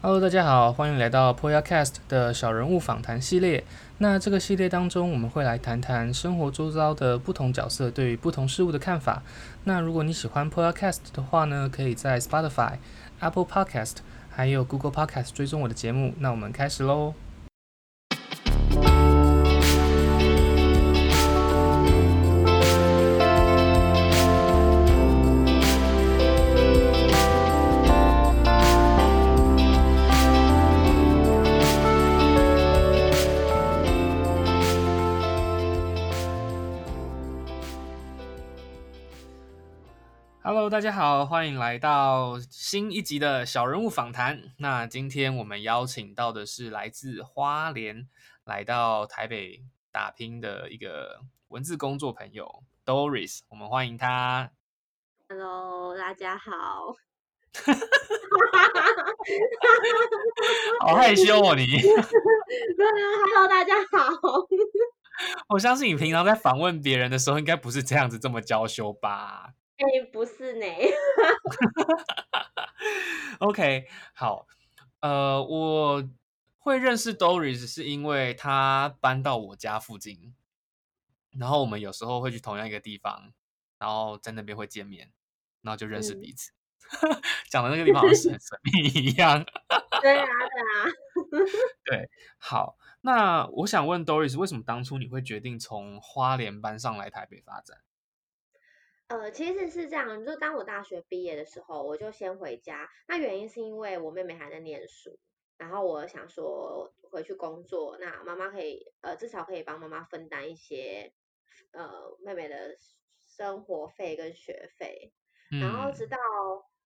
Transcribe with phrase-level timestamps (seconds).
[0.00, 3.64] Hello，大家好，欢迎来到 Poyacast 的小人物访谈系列。
[3.98, 9.24] 那这个系列当中，我们会来谈谈生活周遭的不同角色对于不同事物的看法。
[9.64, 12.74] 那如果你喜欢 Poyacast 的话呢，可以在 Spotify、
[13.18, 13.96] Apple Podcast
[14.30, 16.14] 还有 Google Podcast 追踪我的节目。
[16.20, 17.14] 那我们开始喽。
[40.68, 44.52] Hello，大家好，欢迎来到新一集的小人物访谈。
[44.58, 48.06] 那今天我们邀请到的是来自花莲
[48.44, 54.50] 来到台北打拼的一个文字工作朋友 Doris，我们欢迎他。
[55.30, 56.52] Hello，大家好。
[60.80, 61.64] 好害羞哦，你。
[61.64, 64.12] 对啊，Hello，大家好。
[65.48, 69.54] 我相信你平常在访问别人的时候，应该不是这样子这么娇羞吧？
[69.78, 70.66] 哎、欸，不是呢。
[73.38, 74.46] OK，好，
[75.00, 76.08] 呃，我
[76.58, 80.34] 会认识 Doris 是因为他搬到我家附近，
[81.30, 83.32] 然后我们有时候会去同样一个地方，
[83.78, 85.12] 然后在那边会见面，
[85.62, 86.50] 然后就认识彼此。
[87.50, 89.44] 讲、嗯、的那个地方好像是很神秘一样。
[90.02, 90.34] 对啊，对
[90.72, 90.90] 啊。
[91.84, 97.78] 对，好，那我想问 Doris，为什么当初你会决定从花莲搬上来台北发展？
[99.08, 102.90] 呃，其实是这样，就当我大学毕业的时候，我就先回家。
[103.06, 105.18] 那原因是因为我妹妹还在念书，
[105.56, 111.14] 然后我想说回去工作，那妈妈可以呃至少可以帮妈妈分担一些
[111.72, 112.76] 呃妹妹的
[113.26, 115.14] 生活费跟学费。
[115.58, 116.18] 然后直到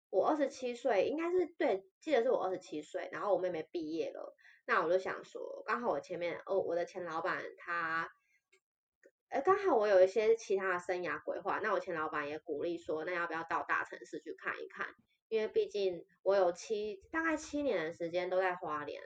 [0.08, 8.12] 我二十七岁，应该是对，记得是我二十七岁，然后我妹妹毕业了，那我就想说，刚好我前面哦，我的前老板他。
[9.32, 14.86] 呃，刚好我有一些其他的生涯规划，那我前老板也鼓励说，那要不要到大城市去看一看？
[15.28, 19.00] 因为毕竟我有七大概七年的时间都在花莲，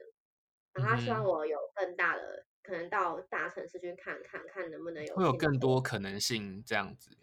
[0.72, 7.16] 然后他希望我有更大的、嗯、可能到大城市去看看，看能不能有会有更多可能性这样子。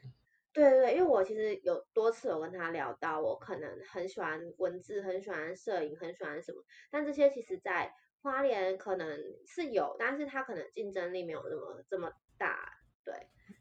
[0.53, 12.79] 对对对，因为我其实有多次有跟他聊到，我可能很喜欢文字，很喜欢摄影，很喜欢什么，但这些其实在花莲可能是有，但是他可能竞争力没有那么这么大。
[13.03, 13.13] 对，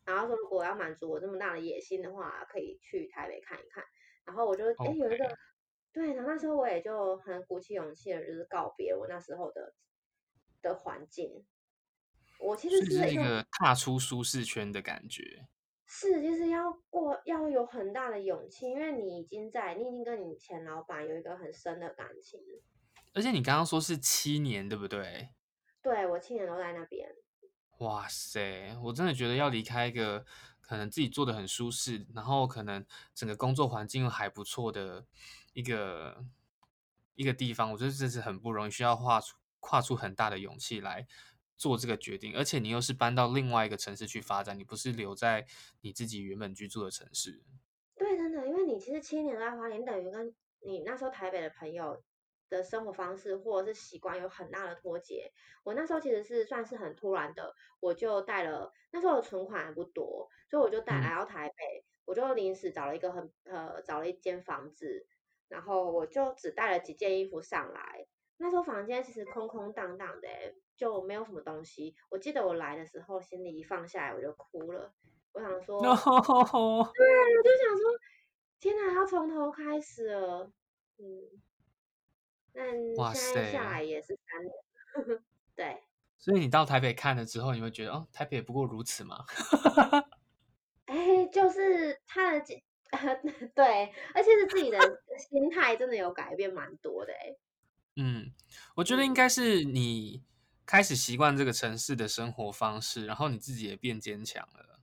[0.05, 3.85] 然后说如果要满足我这么大的野心的话，可以去台北看一看。
[4.25, 5.37] 然后我就哎.有一个，
[5.93, 9.75] 对，然后那时候我也就很鼓起勇气的，就是告别我那时候的
[10.63, 11.45] 的环境。
[12.39, 15.47] 我其实是，是一个踏出舒适圈的感觉。
[15.87, 22.41] 是，就是要过要有很大的勇气，因为你已经在，你已经跟你前老板有一个很深的感情。
[23.15, 25.29] 而且你刚刚说是七年，对不对？
[25.83, 27.09] 对，我七年都在那边。
[27.83, 30.25] 哇塞，我真的觉得要离开一个
[30.61, 35.05] 可能自己做的很舒适，然后可能整个工作环境又还不错的
[35.53, 36.25] 一个
[37.17, 41.07] 一个地方，我觉得这是很不容易，需要跨出跨出很大的勇气来
[41.57, 42.37] 做这个决定。
[42.37, 45.45] 而且你又是搬到另外一个城市去发展，你不是留在
[45.81, 47.43] 你自己原本居住的城市。
[47.97, 50.33] 对，真的，因为你其实七年在花莲，等于跟
[50.65, 52.01] 你那时候台北的朋友
[52.53, 55.33] 的生活方式或者是习惯有很大的脱节。
[55.65, 65.07] 我那时候其实是算是很突然的，我就带了那时候的存款还不多，所以我就带来到台北，我就临时找了一个很呃找了一间房子，
[65.49, 68.07] 然后我就只带了几件衣服上来。
[68.37, 70.29] 那时候房间其实空空荡荡的，
[70.77, 71.95] 就没有什么东西。
[72.11, 74.93] 我记得我来的时候，行李一放下来我就哭了，
[75.33, 75.95] 我想说，no!
[75.95, 77.07] 对，
[77.39, 77.91] 我就想说，
[78.59, 80.53] 天哪，要从头开始了，
[80.99, 81.43] 嗯。
[82.55, 85.23] 那现在下来也是三年，
[85.57, 85.83] 对。
[86.19, 89.25] 所以你到台北看了之后，你会觉得哦，台北不过如此嘛？
[90.87, 92.41] 哎，就是他的
[93.55, 94.79] 对，而且是自己的
[95.19, 97.35] 心态真的有改变蛮多的哎。
[97.97, 98.33] 嗯，
[98.77, 100.23] 我觉得应该是你
[100.65, 104.79] 开始习惯这个城市的生活方式，然后你自己也变坚强了。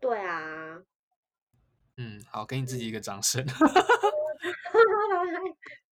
[0.00, 0.82] 对啊。
[1.96, 3.46] 嗯，好，给你自己一个掌声。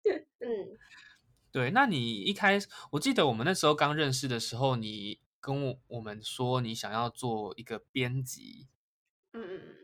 [0.40, 0.78] 嗯，
[1.52, 8.68] 对，那你一开始，我记得我们那时候刚认识的时候，你跟我我们说你想要做一个编辑，
[9.34, 9.76] 嗯嗯嗯，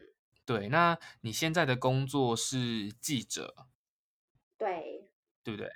[0.46, 3.68] 对，那你现在的工作是记者，
[4.58, 5.10] 对，
[5.44, 5.68] 对不对？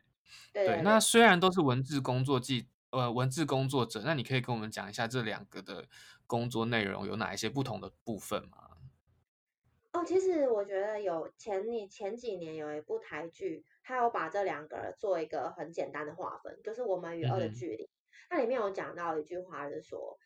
[0.53, 5.87] 对，对，对，对，那虽然都是文字工作记，呃，文字工作者，那你可以跟我们讲一下这两个的
[6.25, 8.57] 工作内容有哪一些不同的部分吗？
[9.91, 17.89] 哦，哦，其实我觉得有前你前几年有一部台剧，它有把这两个做一个很简单的划分，就是我们与恶的距离。
[18.29, 20.17] 那、嗯、里面有讲到一句话，是说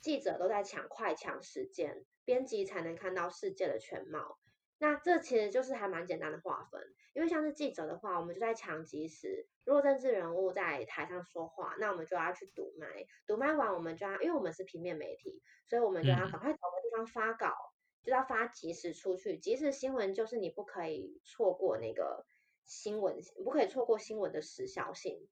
[0.00, 4.38] 记者都在抢快抢时间，编辑才能看到世界的全貌。
[4.82, 6.80] 那这其实就是还蛮简单的划分，
[7.12, 9.46] 因为像是记者的话，我们就在抢即时。
[9.66, 12.86] 如果政治人物在台上说话，那我们就要去堵麦，
[13.26, 19.36] 堵麦完我们就要，因为我们是平面媒体，所以我们就要赶快找个地方发稿，嗯、就要发即时出去。
[19.36, 22.24] 即时新闻就是你不可以错过那个
[22.70, 25.26] 新闻，不可以错过新闻的时效性。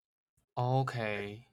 [0.54, 1.44] OK。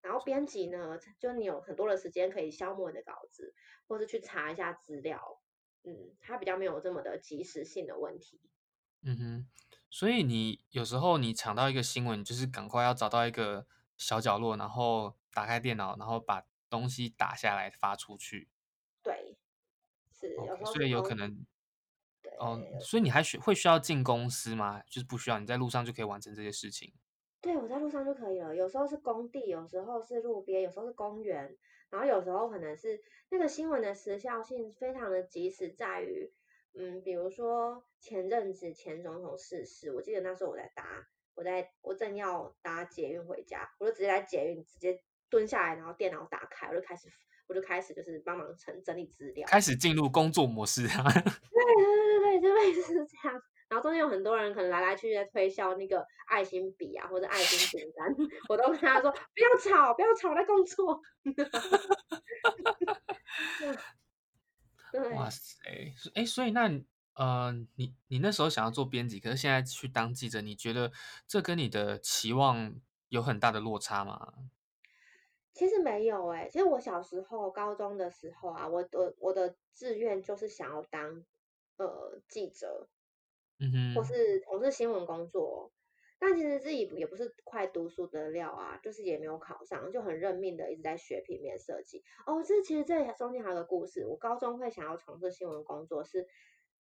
[0.00, 3.52] 然后编辑呢，就你有很多的时间可以消磨你的稿子，
[3.88, 5.42] 或是去查一下资料。
[5.82, 8.40] 嗯，它比较没有这么的及时性的问题。
[9.02, 9.50] 嗯哼，
[9.90, 13.66] 所以你有时候你抢到一个新闻，就是赶快要找到一个
[13.98, 18.48] 小角落，然后打开电脑，然后把东西打下来发出去。
[19.02, 19.36] 对，
[20.12, 21.44] 是，okay, 有时候所以有可能，
[22.42, 24.82] 哦，所以你还需会需要进公司吗？
[24.90, 26.92] 就是不需要，你在路上就可以完成这些事情。
[27.40, 28.54] 对，我在路上就可以了。
[28.54, 31.56] 有时候是工地，有时候是路边，有时候是公园。
[31.90, 36.32] 然后有时候可能是那个新闻的时效性非常的及时，在于，
[36.72, 47.08] 嗯，比如说前阵子前总统逝世，我记得那时候我在搭，我在我正要搭捷运回家，我就直接在捷运直接蹲下来，然后电脑打开，我就开始
[47.52, 51.04] 我就开始就是帮忙整整理资料，开始进入工作模式啊。
[51.12, 51.32] 对对对
[52.18, 53.38] 对，就类似是这样。
[53.68, 58.08] 然后中间有很多人可能来来去去在推销那个爱心笔啊，或者爱心饼干，
[58.48, 61.02] 我都跟他说不要吵，不要吵，在工作。
[64.92, 65.58] 对，哇塞，
[66.14, 66.70] 哎，所以那
[67.14, 70.90] 呃，你你那时候想要做编辑，可是现在去当记者，你觉得
[71.26, 72.74] 这跟你的期望
[73.08, 74.32] 有很大的落差吗？
[75.52, 81.24] 其实没有哎、欸，其实我小时候高中的时候啊，我的我的志愿就是想要当
[81.76, 82.88] 呃记者。
[83.94, 85.72] 或是从事新闻工作，
[86.18, 92.02] 但其实自己也不是快读书的料啊，就是也没有考上，就很认命的一直在学平面设计。
[92.26, 94.04] 哦，这其实这中间还有个故事。
[94.04, 96.26] 我高中会想要从事新闻工作，是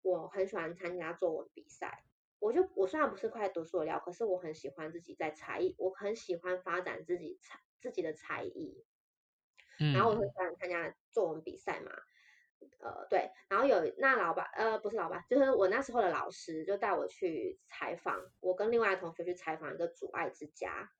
[0.01, 2.03] 我很喜欢参加作文比赛。
[2.39, 8.85] 我就我虽然不是快读书的料，可是我很喜欢自己在才艺，我很喜欢发展自己才自己的才艺。
[9.79, 11.91] 嗯，然后我很喜欢参加作文比赛嘛。
[12.79, 20.91] 呃，对，然后有那老板，呃，不是老板，就是我那时候的老师，就带我去采访，我跟另外的同学去采访一个阻碍之家，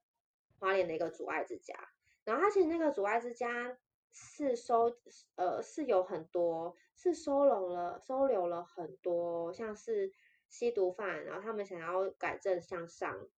[0.57, 1.75] 花莲的一个阻碍之家。
[2.23, 3.77] 然后他其实那个阻碍之家
[4.11, 4.97] 是收，
[5.35, 10.11] 呃，是有很多，是收容了，收留了很多，像是
[10.49, 13.29] 吸毒犯，然后他们想要改正向上，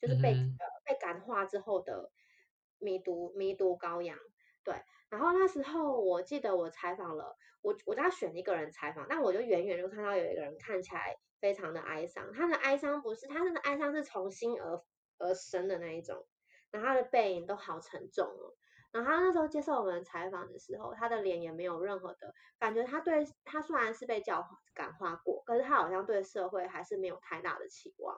[0.00, 2.10] 就是被、嗯、呃被感化之后的
[2.80, 4.18] 迷毒迷毒羔羊，
[4.64, 4.74] 对。
[5.08, 14.80] 然后那时候我记得我采访了我，我就要选一个人采访，但我就远远就看到有一个人看起来非常的哀伤，他的哀伤不是他的哀伤是从心而
[15.18, 16.26] 而生的那一种，
[16.70, 18.54] 然后他的背影都好沉重哦。
[18.92, 24.44] 然后他那时候接受我们采访的时候，他的脸也没有任何的感觉，他对他虽然是被教
[24.74, 28.16] 感化过，可是他好像对社会还是没有太大的期望，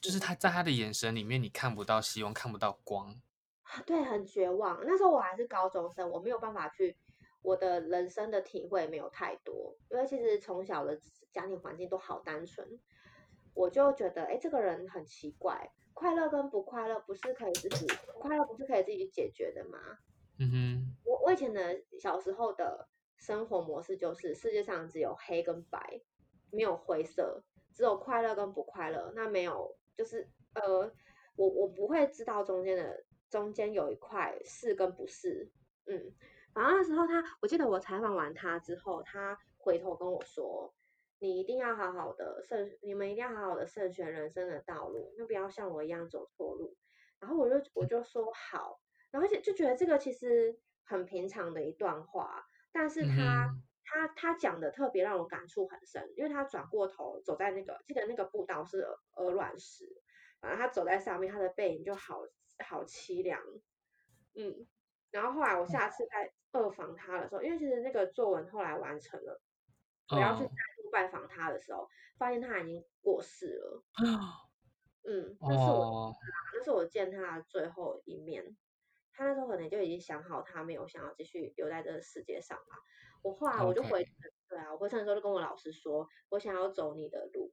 [0.00, 3.20] 就是他在他的眼神里面你看不到希望，看不到光。
[3.86, 4.80] 对，很绝望。
[4.84, 6.96] 那时候我还是高中生，我没有办法去，
[7.42, 10.98] 我的人生的体会没有太多，因为其实从小的
[11.32, 12.80] 家庭环境都好单纯，
[13.54, 17.86] 我就觉得，哎，这个人很奇怪，快乐跟不快乐不是可以自己，
[18.18, 19.78] 快乐不是可以自己解决的吗？
[20.38, 26.00] 嗯哼，我我以前的小时候的生活模式就是，世界上只有黑跟白，
[26.50, 30.92] 没有灰色，只有快乐跟不快乐，那没有，就是呃，
[31.36, 33.04] 我我不会知道中间的。
[33.30, 35.50] 中间有一块是跟不是，
[35.86, 36.12] 嗯，
[36.52, 40.74] 然后那时候他，我记得我采访完他之后，他回头跟我说
[41.20, 46.76] ：“你一定要好好的慎，你们一定要好好的慎选人生的道路，那不要像我一样走错路。”
[47.20, 48.80] 然后我就我就说好，
[49.12, 58.84] 然后就就觉得这个其实很平常的一段话，但是他、嗯、他他讲的特别让我感触很深，因为他转过头走在那个记得那个步道是
[59.14, 59.84] 鹅卵石，
[60.40, 62.24] 然后他走在上面，他的背影就好。
[62.64, 63.40] 好凄凉，
[64.34, 64.66] 嗯，
[65.10, 69.40] 然后后来我下次再二访他的时候，因为其实那个作文后来完成了，
[70.08, 71.88] 我要去再度拜访他的时候，
[72.18, 73.84] 发现他已经过世了，
[75.08, 76.12] 嗯，那是我，
[76.54, 78.56] 那是我见他的最后一面，
[79.12, 82.76] 他那时候可能就已经想好他没有想要继续留在这个世界上了。
[83.22, 84.04] 我后来我就回，
[84.48, 87.52] 对啊，我回程的时候就跟我老师说，我想要走你的路。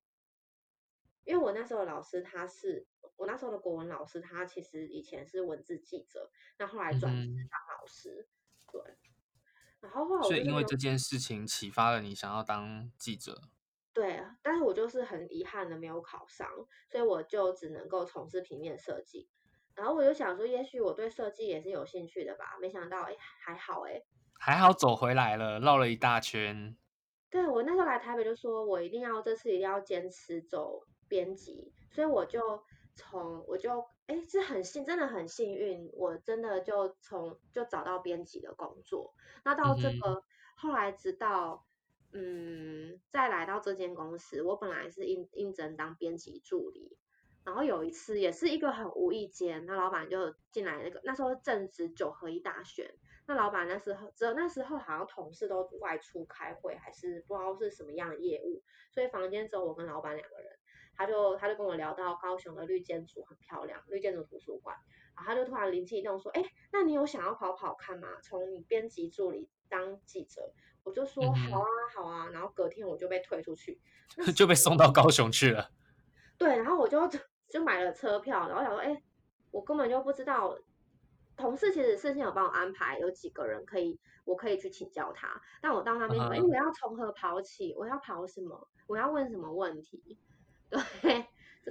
[1.26, 2.88] 因为我那时候老师他是
[3.18, 8.82] 我那时候的国文老师，他其实以前是文字记者，那后来转职当老师，嗯、对。
[9.82, 13.42] 然后后来我所以因为这件事情启发了你想要当记者。
[13.94, 16.48] 对，但是我就是很遗憾的没有考上，
[16.88, 19.28] 所以我就只能够从事平面设计。
[19.74, 22.58] 然后我就想说，也许我对设计也是有兴趣的吧。
[22.62, 24.02] 没想到，哎，还好，哎，
[24.40, 26.78] 还好走回来了，绕了一大圈。
[27.30, 32.64] 对，我那时候来台北就说，我一定要这次一定要坚持走编辑，所以我就
[32.98, 39.13] 从我就哎，是很幸，真的很幸运，我真的就从就找到编辑的工作。
[39.46, 40.24] 那到这个、嗯、
[40.58, 41.63] 后来直到。
[42.13, 46.98] 嗯，再来到这间公司，我本来是应应征当编辑助理，
[47.44, 52.89] 然后有一次也是一个很无意间，那老板就进来那个那时候正值九合一大选，
[53.27, 58.63] 那老板那时候只有那时候好像同事都外出开会，还是不知道是什么样的业务，
[58.94, 60.58] 所以房间只有我跟老板两个人，
[60.98, 64.75] 他就他就跟我聊到高雄的绿建筑很漂亮，绿建筑图书馆，
[65.16, 68.08] 然后他就突然灵机一动说，哎，那你有想要跑跑看吗？
[68.24, 70.54] 从你编辑助理当记者。
[70.84, 73.77] 我就说好啊好啊，然后隔天我就被推出去，
[74.34, 75.70] 就被送到高雄去了。
[76.38, 76.98] 对，然后我就
[77.51, 79.04] 就买了车票，然后想说，哎，
[79.51, 80.58] 我根本就不知道，
[81.36, 85.42] 同事其实事先有帮我安排，有几个人可以，我可以去请教他。
[85.62, 87.75] 但我到那边，哎、uh -huh.，我要从何跑起？
[87.77, 88.70] 我要跑什么？
[88.88, 90.18] 我要问什么问题？
[90.70, 91.26] 对，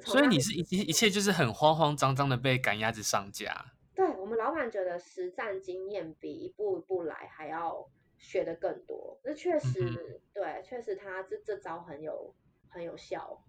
[0.05, 3.73] 所以你是一一切就是很慌慌张张的被赶鸭子上架。
[3.95, 7.89] 对，我们老板觉得实战经验比一步一步来还要。
[8.19, 12.35] 学的更多，那确实、嗯、对，确实他这这招很有
[12.67, 13.45] 很有效。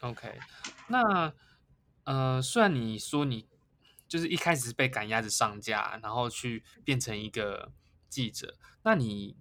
[0.00, 0.38] OK，
[0.86, 1.34] 那
[2.04, 3.48] 呃，虽然你说你
[4.06, 7.72] 就是一开始是被赶鸭子上架，然后去变成一个
[8.08, 9.36] 记者，那你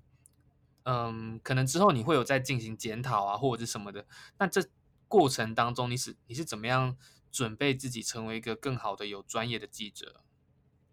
[0.87, 4.05] 嗯、呃，可能之后你会有在进行检讨啊，或者是什么的。
[4.39, 4.61] 那这
[5.07, 6.97] 过程当中，你是你是怎么样
[7.31, 10.21] 准备自己成为一个更好的有专业的记者？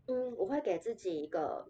[0.07, 1.69] 嗯，我会给自己一个。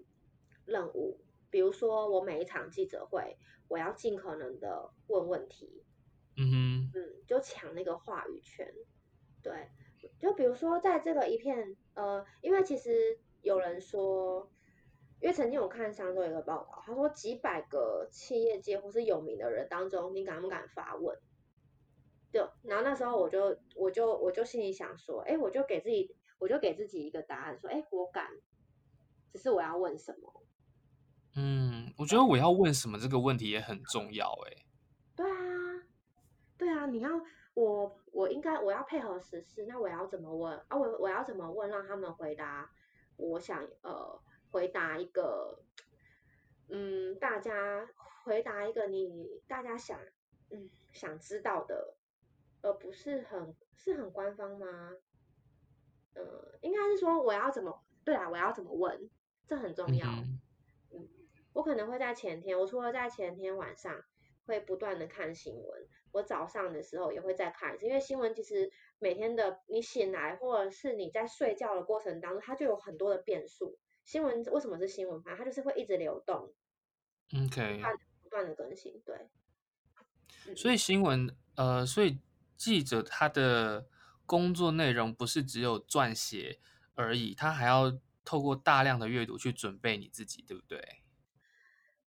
[0.66, 3.36] 任务，比如说我每一场记者会，
[3.68, 5.84] 我要尽可能的问问题，
[6.38, 8.72] 嗯哼，嗯，就抢那个话语权，
[9.42, 9.68] 对，
[10.18, 14.50] 就比如说在这个一片，呃，因为其实有人说，
[15.24, 21.18] 因为曾经我看上周有一个报道，他说几百个企业界或是有名的人当中，你敢不敢发问？
[22.30, 28.32] 对，然后那时候我就我就我就心里想说，哎，我就给自己我就给自己一个答案，说，哎，我敢，
[29.32, 30.42] 只是我要问什么。
[31.36, 34.66] 嗯，我觉得我要问什么这个问题也很重要哎。
[35.16, 35.86] 对啊，
[36.58, 37.08] 对啊，你要
[37.54, 40.76] 我我应该我要配合时事，那我要怎么问啊？
[40.76, 42.70] 我我要怎么问让他们回答？
[43.16, 44.20] 我想呃
[44.54, 45.58] 回答一个，
[46.68, 47.88] 嗯，大家
[48.22, 49.98] 回答一个你大家想
[50.50, 51.96] 嗯想知道的，
[52.62, 54.92] 而不是很是很官方吗？
[56.14, 59.10] 嗯、呃，应该是说我要怎么对啊，我要怎么问，
[59.48, 60.06] 这很重要。
[60.92, 61.08] 嗯
[61.52, 64.04] 我可能会在前天，我除了在前天晚上
[64.46, 68.70] 会不断的看新闻，我早上的时候也会再看一次，因为新闻其实
[69.00, 73.76] 每天的你醒来或者是你在睡觉的过程当中，它就有很多的变数。
[74.04, 75.34] 新闻为什么是新闻嘛？
[75.36, 76.52] 它就是会一直流动
[77.34, 77.90] ，OK，它
[78.22, 79.28] 不断的更新，对。
[80.54, 82.20] 所以新闻，呃，所以
[82.54, 83.88] 记者他的
[84.26, 86.60] 工作内容不是只有撰写
[86.94, 91.02] 而已，他还要透过大量的阅读去准备你自己，对不对？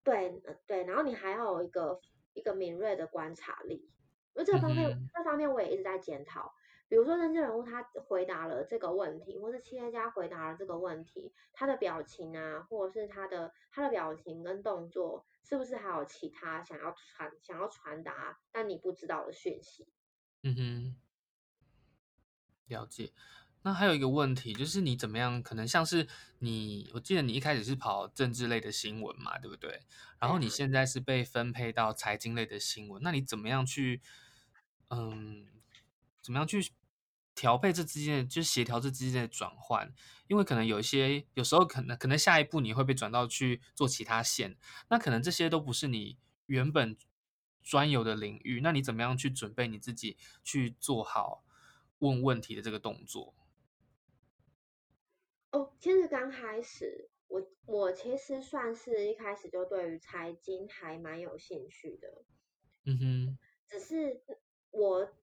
[0.03, 1.99] 对，对，然后你还要有一个
[2.33, 3.89] 一个敏锐的观察力，
[4.35, 6.53] 因为这个方面、嗯，这方面我也一直在检讨。
[6.89, 19.87] 比如说，政治人物他回答了这个问题，或是企业家回答了这个问题，他的表情啊，或者是他的他的表情跟动作，是不是还有其他想要传想要传达但你不知道的讯息？
[20.43, 20.95] 嗯哼，
[22.67, 23.11] 了解。
[23.63, 25.43] 那还有一个问题，就是你怎么样？
[25.43, 26.07] 可能像是
[26.39, 29.81] 你，我记得你一开始是跑政治类的新闻嘛，对不对？
[30.19, 34.01] 然后你现在是被分配到财经类的新闻，那你怎么样去，
[34.89, 35.47] 嗯，
[36.21, 36.71] 怎么样去
[37.35, 39.93] 调配这之间的，就是协调这之间的转换？
[40.27, 44.57] 因为可能有一些，有时候可能可能下一步你会被转到去做其他线，
[44.89, 46.97] 那可能这些都不是你原本
[47.61, 51.43] 专有的领域，那你怎么样去准备你自己去做好
[51.99, 53.35] 问问题的这个动作？
[55.51, 62.25] 哦，其实刚开始，我我其实算是一开始就对于财经还蛮有兴趣的，
[62.85, 63.37] 嗯哼。
[63.69, 64.21] 只是
[64.71, 65.13] 我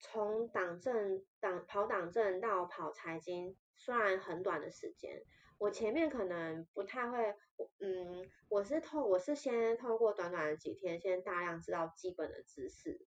[0.00, 5.22] 从党政党跑党政到跑财经，虽然很短的时间，
[5.58, 7.36] 我前面可能不太会，
[7.80, 13.06] 嗯，我是透我是先透过短短的几天，先大量知道基本的知识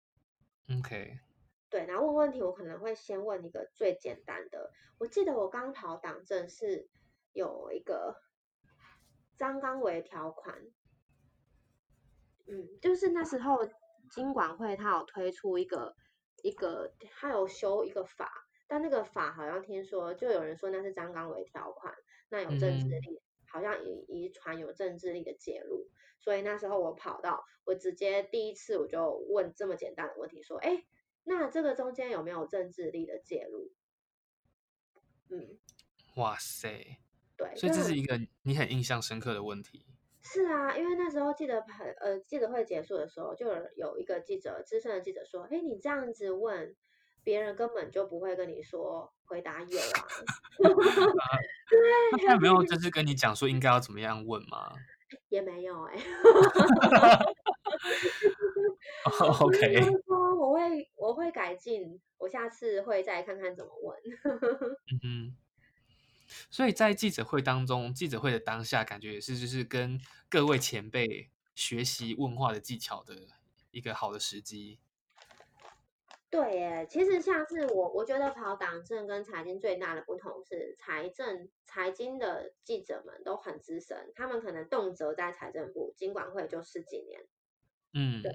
[0.79, 1.19] ，OK。
[1.69, 4.71] 对，然后问问题，我可能会先问一个最简单的。
[4.99, 6.87] 我记得我刚跑党政是
[7.31, 8.21] 有一个
[9.35, 10.61] 张刚维条款，
[12.45, 13.67] 嗯，就是那时候
[14.11, 15.95] 金管会它有推出一个
[16.43, 21.91] 一个，他有修一个法，但那个法好像听说就有人说那是张纲维条款，
[22.29, 30.85] 那有政治力，嗯、好像遗遗传有政治力的介入，所以那时候我跑到我直接第一次我就问这么简单的问题，说，哎，
[31.23, 33.71] 那这个中间有没有政治力的介入？
[35.29, 35.57] 嗯，
[36.17, 36.99] 哇塞。
[37.35, 39.87] 对，所以这是一个你很印象深刻的问题。
[40.25, 41.63] 是啊，因为那时候记得
[41.99, 46.75] 呃记者会结束的时候，就有有一个记者资深的记者说：“哎，你这样子问
[47.23, 49.99] 别人，根本就不会跟你说回答有啊。
[50.63, 51.37] 啊”
[51.69, 54.73] 对，他有没有就是跟你讲说应该要怎么样问吗？
[55.29, 56.03] 也没有哎、欸。
[59.41, 63.97] OK，说我会我会改进，我下次会再看看怎么问。
[64.23, 65.35] 嗯哼。
[66.49, 69.99] 所以在记者会当中，记者会的当下，感觉也是就是跟
[70.29, 73.15] 各位前辈学习问话的技巧的
[73.71, 74.79] 一个好的时机。
[76.29, 87.21] 对耶，其实像是我，我觉得跑党政跟财经最大的不同是，财政财经的记者们都很资深，他们可能动辄在财政部、经管会就十几年。
[87.93, 88.31] 嗯，对。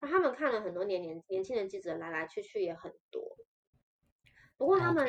[0.00, 3.36] 那他们看了很多年年年轻的记者来来去去也很多，
[4.56, 5.08] 不过他们。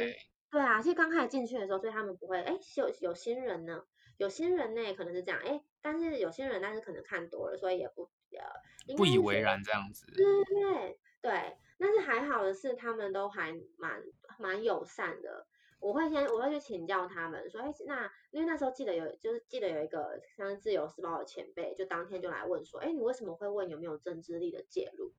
[0.54, 3.84] 对啊，其实刚开始进去的时候，所以他们不会，哎，有有新人呢，
[4.18, 8.04] 有新人呢，可能是这样，哎，但是有新人，但是可能看多了，所以也不
[8.38, 10.06] 呃，不以为然这样子。
[10.14, 14.04] 对对对对，但是还好的是，他们都还蛮
[14.38, 15.48] 蛮友善的。
[15.80, 25.16] 我会先我会去请教他们，说，哎，那因为那时候记得有，就是记得有一个像自由时报的前辈，就当天就来问说，哎，你为什么会问有没有政治力的介入？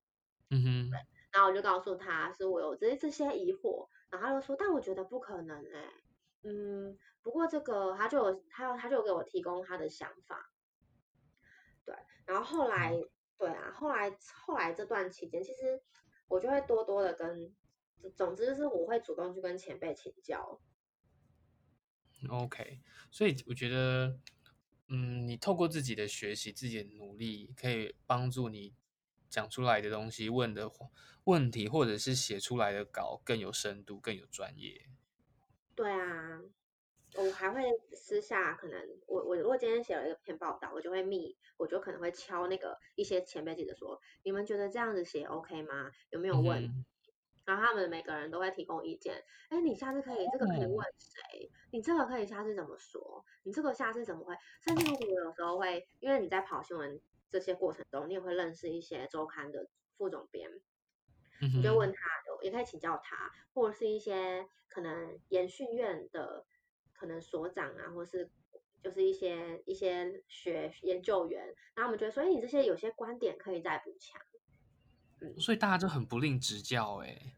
[0.51, 1.01] 嗯哼，对，
[1.33, 3.89] 然后我就告诉他是我有这这些疑惑。
[4.15, 5.91] 然后他就说，但我觉得不可能哎、欸，
[6.43, 10.53] 嗯，不过这个他就有他他就给我提供他的想法，
[11.85, 11.95] 对，
[12.27, 12.93] 然后后来
[13.37, 15.83] 对啊，后来后来这段期间，其实
[16.29, 17.55] 我就会多多的跟，
[18.15, 20.61] 总之就是我会主动去跟前辈请教。
[22.31, 22.81] OK，
[23.11, 24.19] 所以我觉得，
[24.89, 28.75] 嗯，你透过自己的学习、自己的努力，可以帮助你。
[29.35, 30.71] 讲出来的东西，问的
[31.25, 34.81] 问题，或者是写出来的稿更有深度，更有专业。
[35.75, 36.41] 对啊，
[37.17, 37.61] 我还会
[37.97, 45.91] 私下可能，我我如果今天写了一篇报道，我就会密，我就可能会敲那个一些前辈记者说，你们觉得这样子写 OK 吗？
[46.11, 46.63] 有没有问？
[46.63, 46.85] 嗯、
[47.45, 49.21] 然后他们每个人都会提供意见。
[49.49, 51.51] 哎，你下次可以这个可以问谁？
[51.73, 53.25] 你这个可以下次怎么说？
[53.43, 54.37] 你这个下次怎么会？
[54.61, 57.01] 甚至我有时候会，因为你在跑新闻。
[57.35, 59.67] 这些过程中，你也会认识一些周刊的
[59.99, 60.49] 副总编，
[61.41, 61.99] 你就问他，
[62.43, 66.47] 也可以请教他，或者是一些可能研训院的
[66.93, 68.31] 可能所长啊，或是
[68.81, 71.45] 就是一些一些学研究员，
[71.75, 74.23] 然后我们觉得所以，你这些有些观点可以再补强。
[75.21, 77.35] 嗯，所以大家就很不吝指教，哎。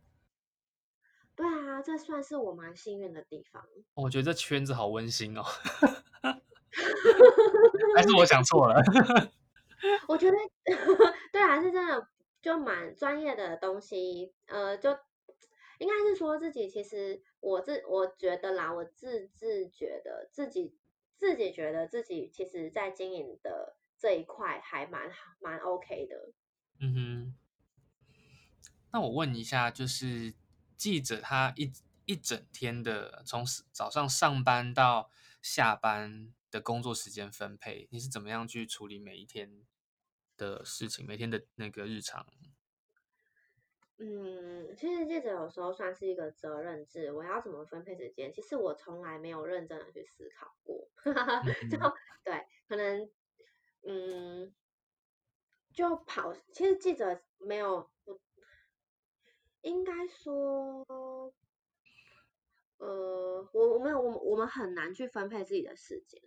[1.35, 3.67] 对啊，这算是我蛮幸运的地方。
[3.95, 5.43] 我觉得这圈子好温馨哦，
[7.97, 8.83] 还是我想错了？
[10.09, 10.37] 我觉得
[11.33, 12.09] 对啊，是真的，
[12.43, 14.33] 就蛮专业的东西。
[14.47, 14.91] 呃，就
[15.79, 20.75] 应该是说自己，其实我自我觉得啦，我自自觉得自己
[21.17, 26.33] 自己觉得自己，其实在经营的这一块还蛮蛮 OK 的。
[26.81, 27.35] 嗯哼。
[28.93, 30.33] 那我问一下，就是
[30.77, 31.71] 记者他一
[32.07, 35.11] 一整天的从早上上班到
[35.43, 39.67] 下班的工作时间分配，你是怎么样去处理每一天
[40.37, 42.27] 的事情，每天的那个日常。
[43.99, 48.31] 嗯，其实记者有时候算是一个责任制，我要怎么分配时间？
[48.31, 50.91] 其实我从来没有认真的去思考过。
[51.05, 51.79] 嗯、就
[52.23, 53.11] 对，可能
[53.89, 54.55] 嗯，
[55.73, 56.35] 就跑。
[56.53, 57.91] 其实记者没有，
[59.63, 60.85] 应该说，
[62.77, 66.21] 呃，我我们我我们很难去分配自己的时间。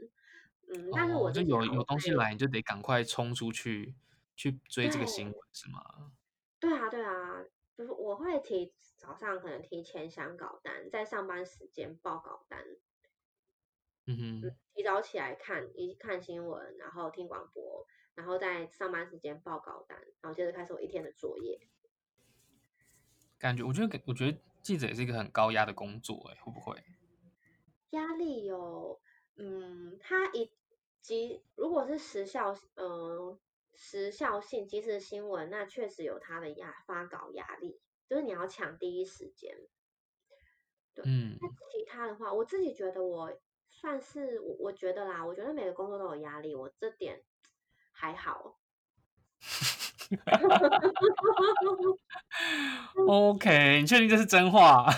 [0.72, 3.96] 嗯，但是我就有有东西来，你就得赶快冲出去
[4.36, 6.12] 去追这个新闻，是吗？
[6.60, 7.44] 对啊，对啊，
[7.76, 12.64] 就是我会提早上可能提前想稿单，在上班时间报稿单。
[14.06, 21.60] 嗯哼，嗯，提早起来看一看新闻，然后听广播，然后在上班时间报稿单，然后接着开始我一天的作业。
[23.38, 26.84] 感觉我觉得我觉得记者也是一个很高压的工作，哎，会不会？
[27.92, 29.02] 压力有，
[29.36, 30.52] 嗯，他一。
[31.02, 33.40] 即如果是时效，嗯、呃，
[33.76, 39.56] 时效性即时新闻，那确实有它的压发稿压力，就是你要抢第一时间。
[40.94, 41.38] 对，嗯。
[41.42, 43.32] 那其他的话，我自己觉得我
[43.70, 47.24] 算是我我觉得啦，我觉得每个工作都有压力，我这点
[47.92, 48.58] 还好。
[53.08, 54.86] OK，你确定这是真话？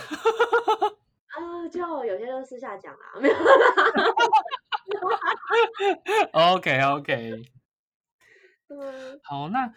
[1.27, 3.35] 啊、呃，就有些都私下讲啦，没有。
[6.33, 7.43] OK OK，
[8.67, 9.73] 嗯，好，那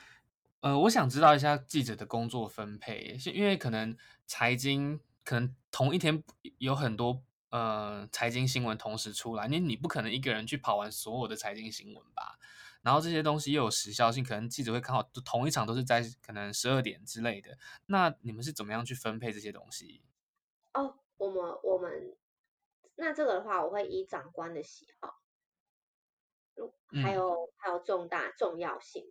[0.61, 6.23] 呃，我想知道一下记者的工作分配，是因为可能财经可能同一天
[6.59, 12.39] 有很多呃财经新闻同时出来，你你不可能一个人去跑完所有的财经新闻吧？
[12.83, 17.57] 然后这些东西又有时效性，可能记者会看好同一场都是在可能十二点之类的，
[17.87, 20.03] 那你们是怎么样去分配这些东西？
[20.75, 22.15] 哦，我们我们
[22.96, 25.20] 那这个的话，我会以长官的喜好。
[27.02, 29.04] 还有、嗯、还有重大重要性，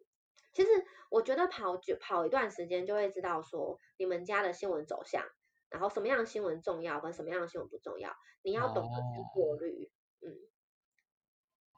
[0.53, 0.69] 其实
[1.09, 5.21] 我觉得跑就跑一段时间就会知道说你们家的新闻走向，
[5.67, 9.91] 然后什么样的新闻重要跟什么样的新闻不重要，你要懂得去过滤。
[10.21, 10.37] 哦、嗯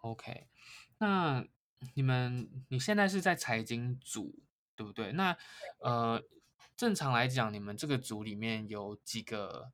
[0.02, 0.48] ，OK，
[1.00, 1.44] 那
[1.96, 4.44] 你们你现在是在财经组
[4.76, 5.12] 对不对？
[5.14, 5.36] 那
[5.80, 6.24] 呃，
[6.78, 9.72] 正常来讲，你们这个组里面有几个？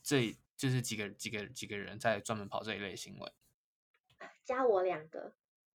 [0.00, 3.32] 这就是几个几个几个人在专门跑这一类新闻。
[4.44, 5.34] 加我两个，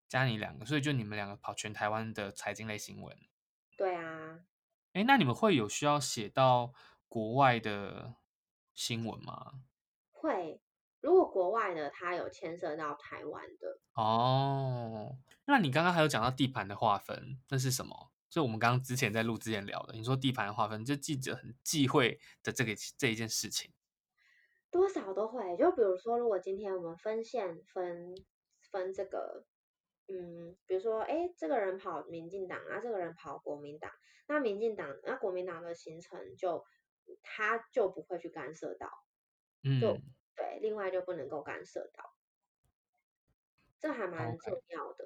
[0.10, 3.18] 加你两个，所以就你们两个跑全台湾的财经类新闻。
[3.78, 4.42] 对啊，
[4.92, 6.74] 哎，那你们会有需要写到
[7.08, 8.16] 国外的
[8.76, 9.62] 新闻吗？
[10.12, 10.60] 会，
[11.00, 13.80] 如果国外的它有牵涉到台湾的。
[13.94, 18.12] 哦，那你刚刚还有讲到地盘的划分，那是什么？
[18.30, 23.72] 就我们刚刚之前在录之前聊的，你说地盘的划分，就记者很忌讳的这个这一件事情。
[24.74, 28.14] 多少都会，就比如说，如果今天我们分线分。
[28.72, 29.46] 分这个，
[30.08, 33.92] 嗯，比如说，哎，这个人跑民进党啊，这个人跑国民党，
[34.26, 36.66] 那民进党那国民党的行程就
[37.22, 38.90] 他就不会去干涉到，
[39.64, 39.98] 嗯，就
[40.36, 42.16] 对，另外就不能够干涉到，
[43.80, 45.06] 这还蛮重要的。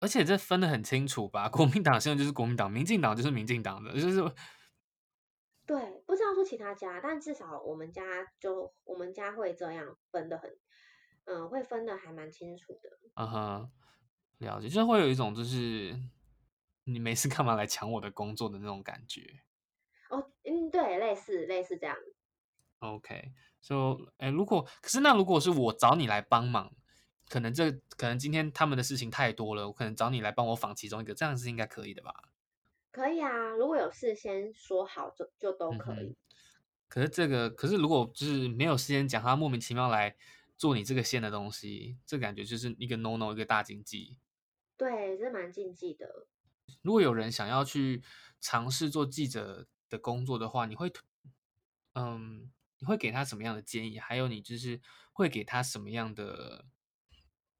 [0.00, 1.48] 而且这分得很清楚吧？
[1.48, 4.20] 国民党现在就是国民党，民进党就是民进党的，就是
[5.70, 8.02] 对，不知道说其他家，但至少我们家
[8.40, 10.50] 就我们家会这样分的很。
[11.26, 12.98] 嗯，会分的还蛮清楚的。
[13.14, 13.70] 嗯哼，
[14.38, 15.96] 了解，就会有一种就是
[16.82, 19.22] 你没事干嘛来抢我的工作的那种感觉。
[20.08, 21.96] 哦，嗯，对，类似类似这样。
[22.80, 26.74] OK，所以，哎，如果可是那如果是我找你来帮忙，
[27.28, 32.12] 可能这可能今天他们的事情太多了，我可能找你来帮我访其中一个，这样是应该可以的吧？
[32.90, 36.06] 可以啊，如果有事先说好就就都可以。
[36.06, 36.16] 嗯，
[36.88, 40.16] 可是这个，可是如果就是没有事先讲，他莫名其妙来。
[40.60, 44.18] 做你这个线的东西，这感觉就是一个 no no，一个大禁忌。
[44.76, 46.26] 对，这蛮禁忌的。
[46.82, 48.02] 如果有人想要去
[48.42, 50.92] 尝试做记者的工作的话，你会，
[51.94, 53.98] 嗯，你会给他什么样的建议？
[53.98, 54.78] 还有，你就是
[55.14, 56.66] 会给他什么样的？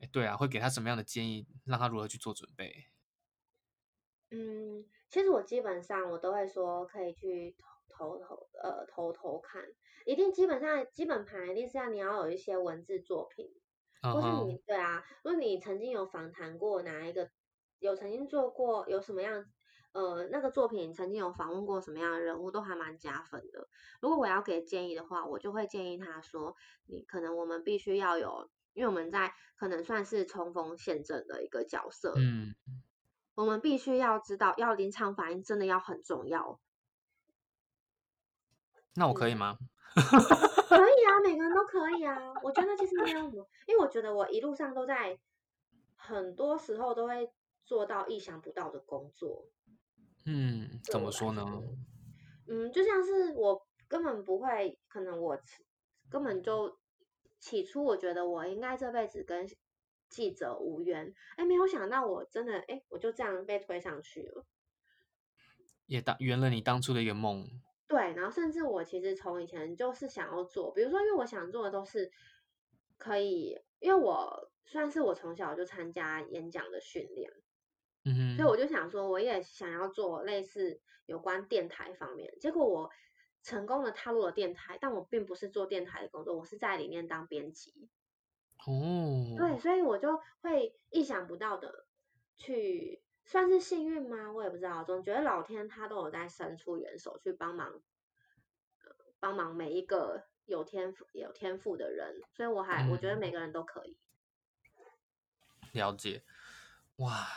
[0.01, 2.91] 哎，对啊，会给他什么样的建议，让他如何去做准备？
[4.31, 7.57] 嗯，其实我基本上我都会说，可以去。
[7.93, 9.63] 偷偷呃偷偷看，
[10.07, 13.53] 一定基本上基本盘一定是要你要有一些文字作品
[14.01, 14.15] ，uh.
[14.15, 17.29] 或是你对啊，如果你曾经有访谈过哪一个，
[17.79, 19.45] 有曾经做过有什么样
[19.93, 23.69] 呃那个作品，曾经有访问过什么样的人物，都还蛮加分的。
[24.01, 32.55] 如果我要给建议的话，我就会建议他说，你可能我们必须要有，因为我们在可能算是冲锋陷阵的一个角色，嗯，
[33.35, 36.61] 我们必须要知道，要临场反应真的要很重要。
[38.95, 39.57] 那我可以吗？
[39.95, 42.17] 可以啊，每个人都可以啊。
[42.43, 45.19] 我觉得其实没有什么，因为我觉得我一路上都在，
[45.97, 47.31] 很多时候都会
[47.65, 49.47] 做到意想不到的工作。
[50.27, 51.45] 嗯，怎么说呢？
[52.47, 55.39] 嗯，就像是我根本不会，可能我
[56.09, 56.79] 根本就
[57.39, 59.49] 起初我觉得我应该这辈子跟
[60.11, 64.45] 记者无缘，哎，没有想到我真的哎，我就这样被推上去了，
[65.87, 67.49] 也当圆了你当初的一个梦。
[67.87, 72.11] 对，然后甚至我其实从以前就是想要做，比如说，因为我想做的都是
[72.99, 77.33] 可以，因为我算是我从小就参加演讲的训练，
[78.05, 82.33] 嗯哼，所以我就想说，我也想要做类似有关电台方面。
[82.41, 82.91] 结果我
[83.43, 87.89] 成功的踏入了电台，但我并不是做电台的工作，我是在里面当编辑。
[88.67, 91.87] 哦，对，所以我就会意想不到的
[92.37, 93.03] 去。
[93.27, 94.33] 算是幸运吗？
[94.33, 103.97] 我也不知道，总觉得老天他都有在伸出援手去帮忙，呃，帮忙每一个有天赋有天赋的人，所以我还、嗯、我觉得每个人都可以。
[105.71, 106.25] 了解，
[106.97, 107.29] 哇！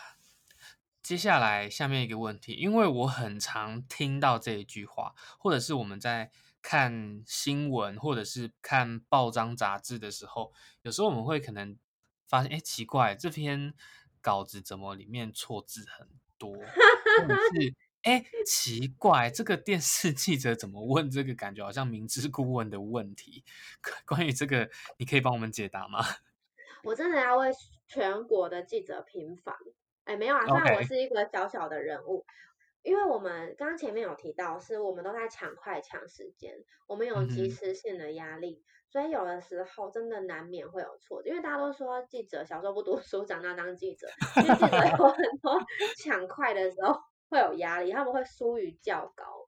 [1.04, 6.32] 接下来下面一个问题，因为我很常听到这一句话，或者是我们在
[6.64, 11.78] 看新闻或者是看报章杂志的时候，有时候我们会可能
[12.26, 13.76] 发现，哎，奇怪，这篇
[14.22, 16.56] 稿子怎么里面错字很多？
[16.56, 21.36] 或者是，哎，奇怪，这个电视记者怎么问这个？
[21.36, 23.44] 感觉好像明知故问的问题。
[24.06, 26.00] 关于这个，你可以帮我们解答吗？
[26.84, 27.52] 我真的要为
[27.88, 29.54] 全国的记者平反。
[30.06, 32.26] 哎，没有啊，虽然我是一个小小的人物。
[32.84, 41.24] 因为我们刚刚前面有提到，是我们都在抢快抢时间，我们有及时性的压力，嗯、所以有的时候真的难免会有错。
[41.26, 44.08] 因为大家都说记者小时候不读书， 长大当记者，
[44.44, 45.60] 因为记者有很多
[45.98, 49.48] 抢快的时候会有压力，他们会疏于较高。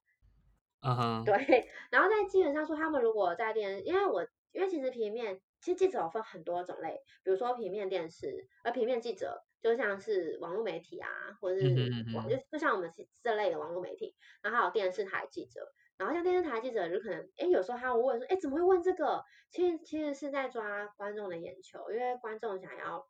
[0.82, 1.70] 嗯哼，对。
[1.92, 9.44] 然后在基本上说，他们如果在电，因为我因为其实平面，其实记者有分很多种类，比如说平面电视，而平面记者。
[9.66, 11.10] 就像是网络媒体啊，
[11.42, 11.66] 或者是
[12.14, 12.92] 网，就就像我们
[13.24, 19.24] 这类的网络媒体，然后还有电视台记者，然后像电视台记者就可能，哎，有时候他会问说，哎，怎么会问这个？
[19.50, 23.08] 其实其实是在抓观众的眼球，因为观众想要，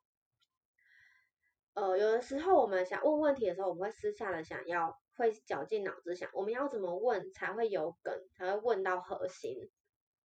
[1.73, 9.69] 呃，有的时候我们想问问题的时候，我们会私下的想要，会绞尽脑汁想，我们要怎么问才会有梗，才会问到核心。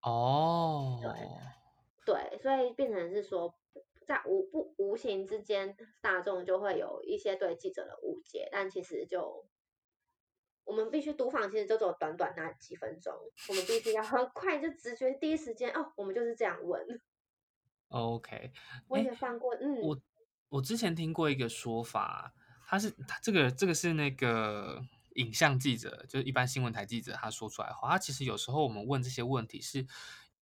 [0.00, 3.52] 哦，对对，所以变成是说。
[4.10, 9.46] 在无不无形之间，大众就会有一些对记者的误解，但其实就
[10.64, 13.14] 我们必须读访，其实就只有短短那几分钟，
[13.48, 17.00] 我们必须要很快就直觉第一时间哦，我们就是这样问。
[17.90, 18.52] OK，
[18.88, 19.96] 我也放过，嗯，我
[20.48, 22.34] 我之前听过一个说法，
[22.66, 24.82] 他是他这个这个是那个
[25.14, 29.86] 影像记者，就是一般新闻台记者他说出来的话，他其实有时候我们问这些问题是。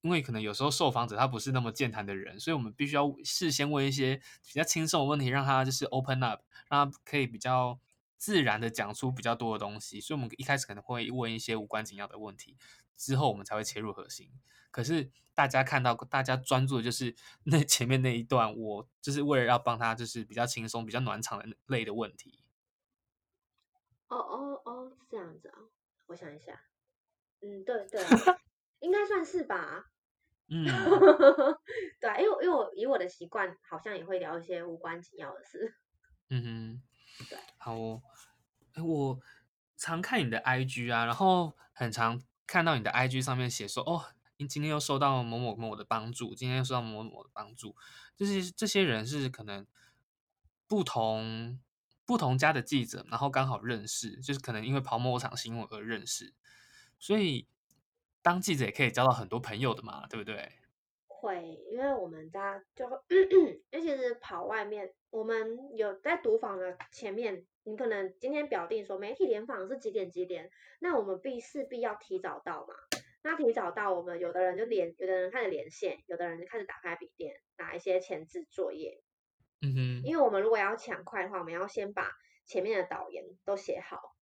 [0.00, 7.78] 因为可能有时候受访者他不是那么健谈的人，所以我们必须要事先问一些比较轻松的问题，让他就是 open up，让他可以比较
[8.16, 10.00] 自然的讲出比较多的东西。
[10.00, 12.56] 所以我们一开始可能会问一些无关紧要的问题，
[12.96, 14.30] 之后我们才会切入核心。
[14.70, 22.44] 可是大家看到，大家专注的就是 那前面那一段，我就是为了要帮他，就是比较轻松、比较暖场的类的问题。
[24.08, 25.58] 哦哦哦，是这样子啊，
[26.06, 26.62] 我想一下，
[27.40, 28.02] 嗯，对对。
[28.80, 29.86] 应该算是吧，
[30.48, 30.64] 嗯，
[32.00, 35.74] 对啊，因为因为我以我的习惯，好像也会聊一些无关紧要的事，
[36.30, 36.82] 嗯哼，
[37.28, 38.02] 对，好哦，
[38.76, 39.20] 我
[39.76, 44.04] 常看你的 IG 啊，然后很常看到你的 IG 上面写说，哦，
[44.36, 47.74] 你今天又收到某某某的帮助，今天又收到某某某的帮助，
[48.16, 49.66] 就是这些人是可能
[50.66, 51.60] 不同
[52.06, 56.32] 不同家的记者，然后刚好认识，就是可能因为跑某场新闻而认识，
[56.98, 57.48] 所以。
[58.22, 60.52] 当记者也可以交到很多朋友的嘛，对不对？
[61.06, 62.86] 会，因为我们家就，
[63.70, 72.74] 尤其是跑外面，我们有在读访的前面，你可能今天表定说媒体联访是几点几点，那我们必势必要提早到嘛。
[73.20, 79.02] 那提早到，我们有的人就连，有的人开始连线，有的人就开始打开笔电，打一些前置作业。
[79.60, 82.12] 嗯哼，因为我们如果要抢快的话，我们要先把
[82.46, 84.14] 前面的导言都写好。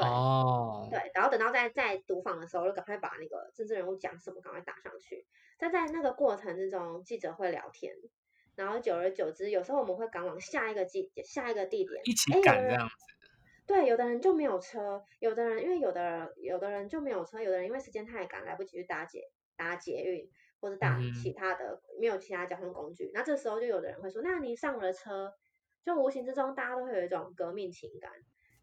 [0.00, 5.26] 对哦，对，然后等到在在读访的时候，就赶快把那个政治人物讲什么赶快打上去。
[5.58, 7.94] 但在那个过程之中，记者会聊天，
[8.56, 12.94] 然后久而久之，有时候我们会赶往下一个地下一个地点，一起赶这样子。
[13.66, 19.22] 对，有的人就没有车，有的人因为有的人有的人就没有车，有的人因为时间太赶来不及去搭捷
[19.56, 20.30] 搭捷运
[20.60, 25.32] 或者搭其他的、嗯、没有其他交通工具，那这时候就有的人会说，那你上了车，
[25.82, 28.12] 就无形之中大家都会有一种革命情感。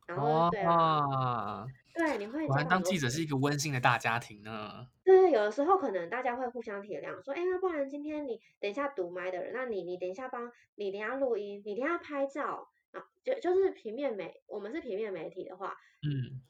[0.08, 2.46] 然后对啊，对，你会。
[2.48, 4.88] 我当记者是一个温馨的大家庭呢。
[5.04, 16.42] 对，有的时候可能大家会互相体谅，说，哎，那不然今天你等一下读麦的人，那你你等一下帮你等一下录音，你等一下拍照啊，就就是平面媒，我们是平面媒体的话，嗯，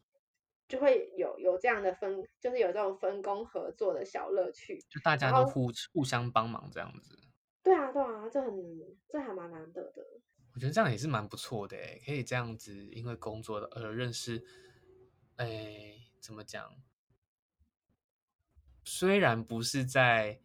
[0.67, 7.17] 就会有有这样的分，就是有这种分工合作的小乐趣，就大家都互互相帮忙这样子。
[7.63, 8.53] 对啊，对啊，这很
[9.07, 10.05] 这还蛮难得的。
[10.53, 14.45] 我觉得这样也是蛮不错的诶，可以这样子，因为工作而认识，
[15.37, 16.75] 哎，怎么讲？
[18.85, 20.39] 虽然不是在，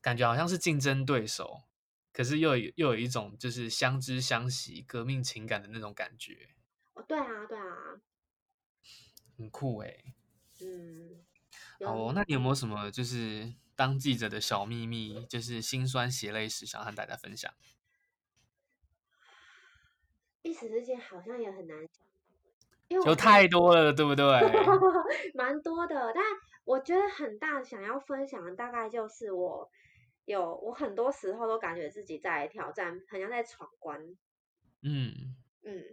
[0.00, 1.64] 感觉好像是竞争对手，
[2.12, 6.48] 可是又有又有一种就是相知相惜、革命情感的那种感觉。
[6.94, 8.00] 哦，对啊，对啊，
[9.36, 10.14] 很酷诶。
[10.60, 11.24] 嗯，
[11.84, 17.52] 好哦，那你有没有什么就是当记者的小秘密，就是心酸血泪史，想和大家分享？
[20.48, 22.06] 一时之间好像也很难讲，
[22.88, 24.24] 因为有太多了，对不对？
[25.34, 26.24] 蛮多的，但
[26.64, 29.70] 我觉得很大想要分享的大概就是我
[30.24, 34.16] 有我很多时候都感觉自己在挑战，很像在闯关。
[34.82, 35.84] 嗯嗯，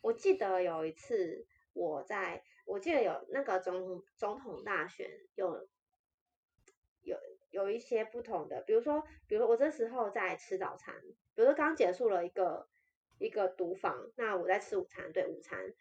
[0.00, 5.66] 我记得有一次我在我记得有那个总统总统大选有
[7.02, 7.16] 有
[7.50, 10.94] 有一些不同的，比如说，比如说我这时候在吃早餐，
[11.34, 12.68] 比如说刚结束了一个
[13.22, 15.72] 一个读房，那我在吃午餐，对，午餐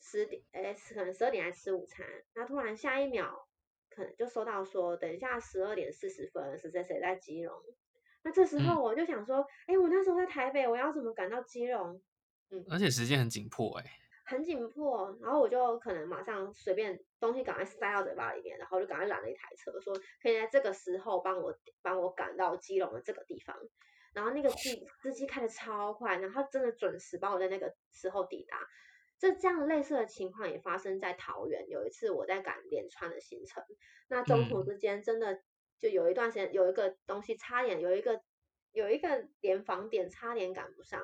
[0.00, 3.48] 十点，哎，可能十二点来吃午餐，那突然下一秒
[3.90, 7.54] 可能就收到说，等一下十二点四十分是谁谁在基隆，
[8.22, 12.02] 那这时候我就想说，哎、嗯，我那时候在台北，我要怎么赶到基隆？
[12.50, 13.90] 嗯，而且时间很紧迫、欸，哎。
[14.30, 23.56] 很紧迫，然后我就可能马上随便东西赶快塞到嘴巴里面，然后就赶快拦了一台车，说可以在这个时候帮我帮我赶到基隆的这个地方。
[24.18, 24.56] 然后那个司
[25.00, 28.58] 司机开的超快，然后真的准时把我在那个时候抵达。
[29.16, 33.62] 这这样类似的情况也发生在桃园，有一次我在赶连串的行程，
[34.08, 35.40] 那中途之间真的
[35.78, 38.20] 就有一段时间有一个东西差点有一个
[38.72, 41.00] 有一个联访点差点赶不上。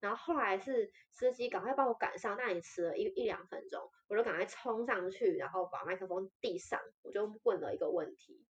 [0.00, 8.42] 然后后来是司机赶快帮我赶上，那也迟了一一两分钟，我就赶快冲上去，然后把麦克风递上，我就问了一个问题。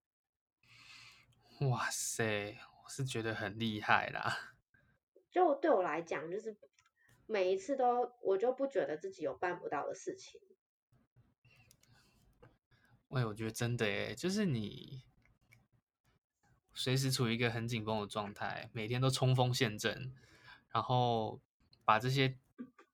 [1.69, 4.55] 哇塞，我是觉得很厉害啦。
[5.31, 6.55] 就对我来讲，就是
[7.25, 10.39] 每一次都我就不觉得自己有办不到的事情。
[13.07, 15.03] 喂，我觉得真的耶，就是你
[16.73, 20.13] 随时处于一个很紧绷的状态，每天都冲锋陷阵。
[20.69, 21.41] 然后
[21.85, 22.37] 把这些，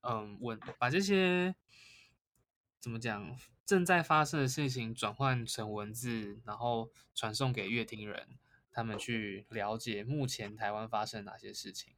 [0.02, 1.56] 嗯，问把这些
[2.80, 8.38] 怎么讲正在发生的事情转换成文字，然后传送给乐听人，
[8.80, 11.94] 他们去了解目前台湾发生哪些事情。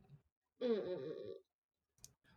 [0.60, 1.42] 嗯嗯嗯嗯。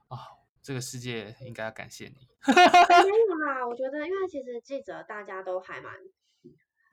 [0.09, 0.21] 啊、哦，
[0.61, 2.29] 这个世界应该要感谢你。
[2.47, 5.95] 没有 啦，我觉得，因为其实记者大家都还蛮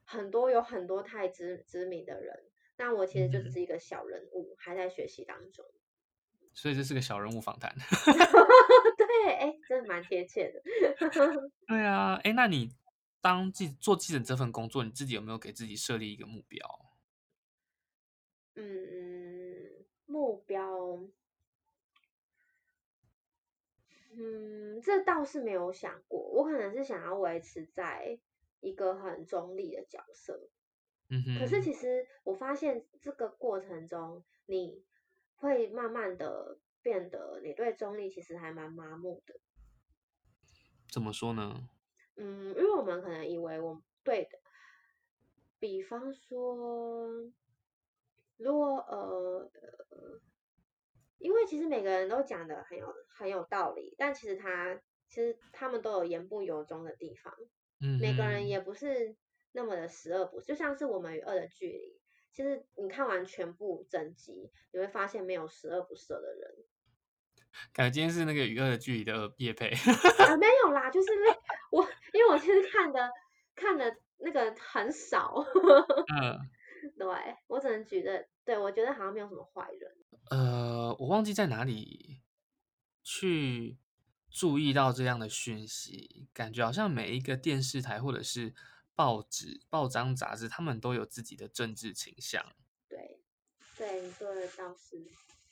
[0.05, 2.45] 很多，有很多太知知名的人，
[2.77, 5.65] 那我其实就只是一个小人物，嗯、还在学习当中。
[6.53, 7.75] 所以这是个小人物访谈，
[8.97, 10.61] 对，哎，真的蛮贴切的。
[11.67, 12.71] 对啊，哎，那你
[13.21, 16.90] 当记做记者这份工作，你自己有没有给自己设立一个目标？
[18.55, 20.99] 嗯，目标，
[24.11, 26.19] 嗯，这倒是没有想过。
[26.19, 28.19] 我可能是想要维持在
[28.59, 30.49] 一个很中立的角色。
[31.09, 31.39] 嗯哼。
[31.39, 34.83] 可是其实我发现这个过程中，你。
[35.43, 39.39] 会慢慢的变得，你对中立其实还蛮麻木的。
[40.87, 41.67] 怎么说呢？
[42.15, 44.39] 嗯，因为我们可能以为我对的，
[45.57, 47.09] 比方说，
[48.43, 49.49] 如果呃
[49.89, 50.19] 呃，
[51.17, 57.33] 因为其实每个人都讲的很有很有道理，但其实他其实他们都有言不由衷的地方。
[57.79, 59.15] 嗯，每个人也不是
[59.51, 61.99] 那么的十恶不赦，就像是我们与恶的距离。
[62.31, 66.55] 其实你看完全部整集，你会发现没有十恶不赦的人。
[67.73, 69.67] 感觉今天是那个与恶的距离的叶配。
[69.69, 71.09] 啊， 没有啦，就是
[71.71, 73.09] 我，因为我其实看的
[73.53, 75.43] 看的那个很少。
[76.15, 76.39] 嗯，
[77.01, 79.91] 对，我只能觉得，对，我觉得好像没有什么坏人。
[80.29, 82.21] 呃，我忘记在哪里
[83.01, 83.77] 去
[84.29, 88.53] 注意到这样的讯息，感觉好像每一个电视台或者是。
[88.93, 92.45] 报纸、报章、杂志，他们都有自己的政治倾向。
[92.87, 93.19] 对，
[93.75, 95.03] 对，你说的倒是。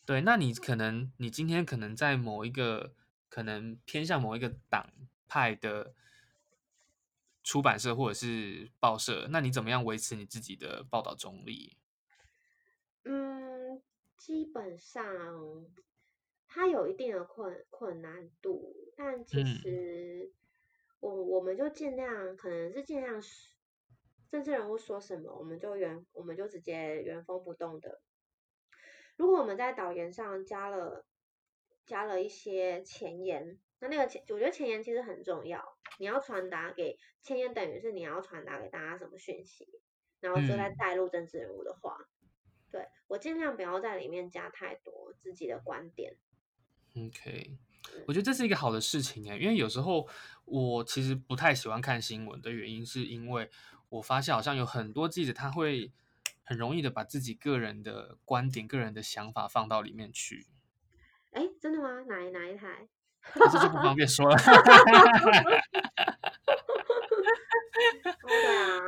[0.06, 2.94] 对，那你可能，你今天可能在某一个
[3.28, 4.92] 可能偏向某一个党
[5.28, 5.96] 派的
[7.43, 11.78] 出版社或者是报社，那你怎么样维持你自己的报道中立？
[13.04, 13.82] 嗯，
[14.17, 15.04] 基本上
[16.47, 20.32] 它有一定的困困难度，但其实。
[20.32, 20.36] 嗯
[21.02, 23.21] 我我们就尽量，可能是尽量，
[24.30, 28.02] 政治人物说什么，我们就原我们就直接原封不动的。
[29.15, 31.06] 如果我们在导言上加了
[31.86, 35.63] 加了一些前言，那那个前，我觉得前言其实很重要。
[35.98, 39.68] 你要传达给前言，等于是你要传达给大家什么讯息，
[40.20, 41.98] 然后就在带入政治人物的话。
[42.00, 42.08] 嗯、
[42.72, 46.15] 对，我尽量不要在里面加太多自己的观点。
[46.96, 47.58] OK。
[48.06, 50.06] 我觉得这是一个好的事情哎，因为有时候
[50.44, 53.50] 我其实不太喜欢看新闻的原因，是因为
[53.88, 55.89] 我发现好像有很多记者他会
[56.44, 60.46] 很容易的把自己个人的观点、个人的想法放到里面去。
[61.32, 62.02] 哎，真的吗？
[62.02, 62.89] 哪一哪一台？
[63.36, 64.36] 这就不方便说了。
[68.27, 68.80] 对啊，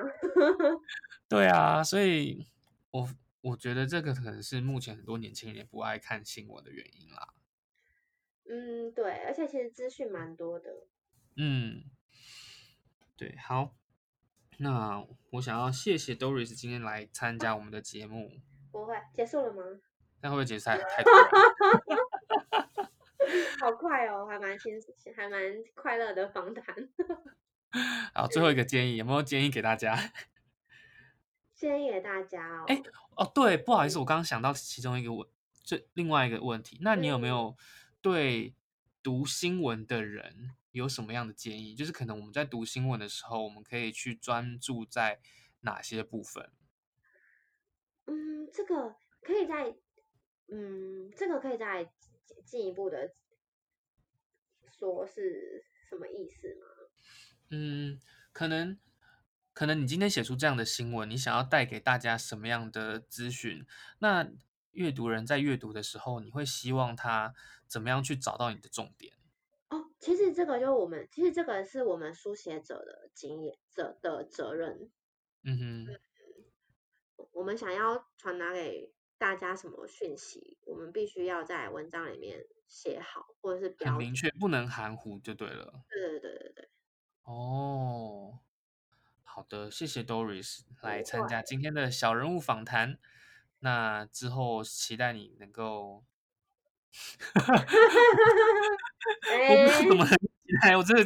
[1.29, 2.47] 对啊，所以
[2.91, 3.09] 我
[3.41, 7.33] 我觉得这个可能是目前很多年轻人也不爱看新闻的原因啦。
[8.49, 10.69] 嗯，对，而且其实资讯蛮多的。
[11.37, 11.83] 嗯，
[13.15, 13.73] 对，好，
[14.57, 18.41] 那我想要谢谢 Doris 今天来参加我们的节目。
[18.71, 19.63] 不会，结束了吗？
[20.21, 21.11] 那会不会结束太太快？
[23.59, 24.73] 好快哦，还蛮轻，
[25.15, 25.41] 还蛮
[25.73, 26.89] 快乐的访谈。
[28.13, 29.97] 好，最后一个建议，有没有建议给大家？
[31.55, 32.65] 建议给大家哦。
[32.67, 32.81] 哎，
[33.15, 35.27] 哦，对，不好意思，我刚刚想到其中一个问，
[35.63, 37.55] 这另外一个问题，那你有没有
[38.01, 38.55] 对
[39.03, 41.75] 读新闻的人有什么样的建议？
[41.75, 45.19] 就是可能我们在读新闻的时候，我们可以去专注在
[45.61, 46.49] 哪些部分？
[48.07, 49.75] 嗯，这个可以在，
[50.47, 51.89] 嗯，这个可以再
[52.45, 53.13] 进一步的
[54.77, 56.65] 说是什么意思吗？
[57.49, 57.99] 嗯，
[58.31, 58.79] 可能，
[59.53, 63.65] 可能你今天写出这样的新闻，你想要带给大家什么样的资讯？
[63.99, 64.31] 那
[64.71, 67.33] 阅读人在阅读的时候，你会希望他
[67.67, 69.17] 怎么样去找到你的重点？
[69.69, 74.89] 哦，其实这个就是我们，其实这个是我们书写者的经验者的责任。
[75.43, 75.87] 嗯
[77.17, 85.83] 哼，我们想要传达给大家什么讯息，我们必须要在文章里面写好，或者是很明确，不能含糊就对了。
[85.87, 86.69] 对对对对对。
[87.21, 88.39] 哦，
[89.23, 92.97] 好的，谢谢 Doris 来参加今天的小人物访谈。
[93.59, 96.03] 那之后期待你能够，
[97.35, 97.43] 我
[99.55, 100.03] 不知道怎么
[100.61, 101.03] 期待，我真的，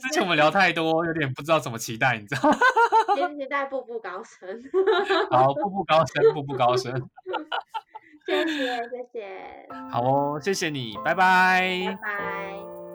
[0.00, 2.56] 之前我们聊太多，有点不知道怎么期待，你知道吗？
[3.38, 4.62] 期待步步高升。
[5.30, 6.92] 好，步步高升，步步高升。
[8.26, 9.68] 谢谢，谢谢。
[9.90, 11.84] 好哦，谢谢你，拜拜。
[11.86, 12.85] 拜拜。